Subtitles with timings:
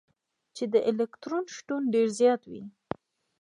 [0.55, 2.63] چي د الکترون شتون ډېر زيات وي.